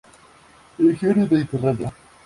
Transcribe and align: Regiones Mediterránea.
Regiones 0.79 1.29
Mediterránea. 1.29 1.93